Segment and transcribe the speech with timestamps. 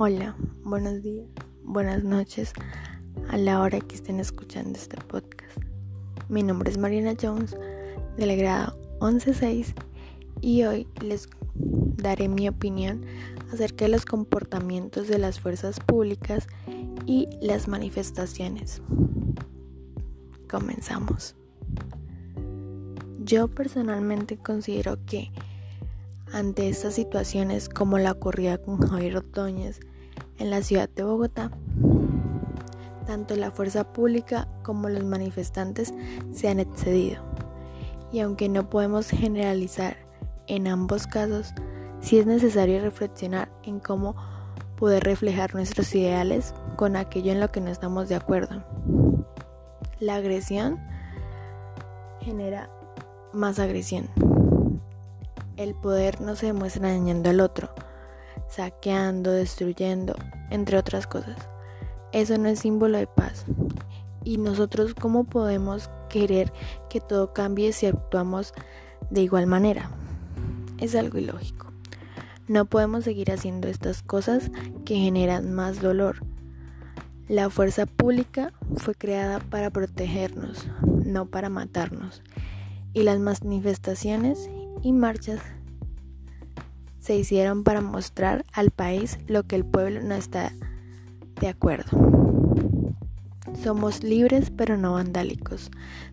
[0.00, 1.26] Hola, buenos días,
[1.64, 2.52] buenas noches
[3.30, 5.58] a la hora que estén escuchando este podcast.
[6.28, 7.56] Mi nombre es Marina Jones
[8.16, 9.74] del grado 11.6
[10.40, 13.04] y hoy les daré mi opinión
[13.52, 16.46] acerca de los comportamientos de las fuerzas públicas
[17.04, 18.80] y las manifestaciones.
[20.48, 21.34] Comenzamos.
[23.18, 25.32] Yo personalmente considero que
[26.32, 29.80] ante estas situaciones como la ocurrida con Javier Ordóñez
[30.38, 31.50] en la ciudad de Bogotá,
[33.06, 35.92] tanto la fuerza pública como los manifestantes
[36.32, 37.22] se han excedido.
[38.12, 39.96] Y aunque no podemos generalizar
[40.46, 41.52] en ambos casos,
[42.00, 44.14] sí es necesario reflexionar en cómo
[44.76, 48.64] poder reflejar nuestros ideales con aquello en lo que no estamos de acuerdo.
[50.00, 50.78] La agresión
[52.20, 52.70] genera
[53.32, 54.08] más agresión
[55.58, 57.68] el poder no se demuestra dañando al otro,
[58.48, 60.14] saqueando, destruyendo,
[60.50, 61.36] entre otras cosas.
[62.12, 63.44] Eso no es símbolo de paz.
[64.24, 66.52] Y nosotros cómo podemos querer
[66.88, 68.54] que todo cambie si actuamos
[69.10, 69.90] de igual manera.
[70.78, 71.72] Es algo ilógico.
[72.46, 74.50] No podemos seguir haciendo estas cosas
[74.84, 76.24] que generan más dolor.
[77.26, 80.68] La fuerza pública fue creada para protegernos,
[81.04, 82.22] no para matarnos.
[82.94, 84.48] Y las manifestaciones
[84.82, 85.40] y marchas
[86.98, 90.52] se hicieron para mostrar al país lo que el pueblo no está
[91.40, 91.90] de acuerdo.
[93.62, 95.70] Somos libres pero no vandálicos.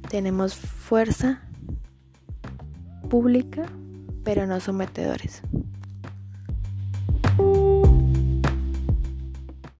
[0.10, 1.42] Tenemos fuerza
[3.10, 3.66] pública
[4.24, 5.42] pero no sometedores.